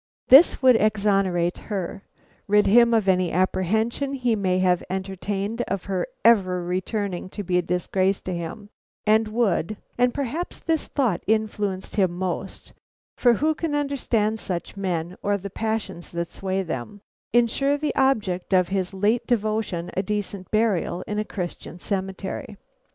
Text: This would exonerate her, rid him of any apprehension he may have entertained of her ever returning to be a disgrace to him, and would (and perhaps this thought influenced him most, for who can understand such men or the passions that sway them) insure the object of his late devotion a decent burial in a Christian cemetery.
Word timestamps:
This 0.29 0.63
would 0.63 0.77
exonerate 0.77 1.59
her, 1.69 2.01
rid 2.47 2.65
him 2.65 2.91
of 2.91 3.07
any 3.07 3.31
apprehension 3.31 4.13
he 4.13 4.35
may 4.35 4.57
have 4.57 4.81
entertained 4.89 5.61
of 5.67 5.83
her 5.83 6.07
ever 6.25 6.63
returning 6.63 7.29
to 7.29 7.43
be 7.43 7.59
a 7.59 7.61
disgrace 7.61 8.19
to 8.21 8.33
him, 8.33 8.69
and 9.05 9.27
would 9.27 9.77
(and 9.99 10.11
perhaps 10.11 10.57
this 10.59 10.87
thought 10.87 11.21
influenced 11.27 11.97
him 11.97 12.13
most, 12.13 12.73
for 13.15 13.33
who 13.35 13.53
can 13.53 13.75
understand 13.75 14.39
such 14.39 14.75
men 14.75 15.17
or 15.21 15.37
the 15.37 15.51
passions 15.51 16.09
that 16.13 16.31
sway 16.31 16.63
them) 16.63 17.01
insure 17.31 17.77
the 17.77 17.93
object 17.93 18.53
of 18.55 18.69
his 18.69 18.95
late 18.95 19.27
devotion 19.27 19.91
a 19.95 20.01
decent 20.01 20.49
burial 20.49 21.03
in 21.05 21.19
a 21.19 21.23
Christian 21.23 21.77
cemetery. 21.77 22.57